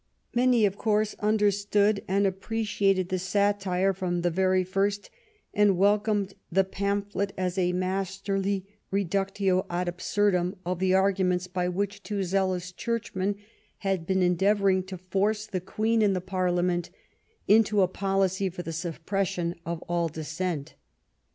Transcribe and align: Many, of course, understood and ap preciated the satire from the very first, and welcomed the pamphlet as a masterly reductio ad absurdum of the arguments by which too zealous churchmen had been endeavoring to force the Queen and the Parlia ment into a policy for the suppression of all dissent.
Many, 0.33 0.65
of 0.65 0.79
course, 0.79 1.13
understood 1.19 2.03
and 2.07 2.25
ap 2.25 2.39
preciated 2.39 3.09
the 3.09 3.19
satire 3.19 3.93
from 3.93 4.21
the 4.23 4.31
very 4.31 4.63
first, 4.63 5.11
and 5.53 5.77
welcomed 5.77 6.33
the 6.51 6.63
pamphlet 6.63 7.33
as 7.37 7.55
a 7.55 7.71
masterly 7.71 8.65
reductio 8.89 9.63
ad 9.69 9.87
absurdum 9.87 10.55
of 10.65 10.79
the 10.79 10.95
arguments 10.95 11.45
by 11.45 11.69
which 11.69 12.01
too 12.01 12.23
zealous 12.23 12.71
churchmen 12.71 13.35
had 13.77 14.07
been 14.07 14.23
endeavoring 14.23 14.81
to 14.85 14.97
force 14.97 15.45
the 15.45 15.61
Queen 15.61 16.01
and 16.01 16.15
the 16.15 16.19
Parlia 16.19 16.63
ment 16.65 16.89
into 17.47 17.83
a 17.83 17.87
policy 17.87 18.49
for 18.49 18.63
the 18.63 18.73
suppression 18.73 19.53
of 19.67 19.83
all 19.83 20.07
dissent. 20.07 20.73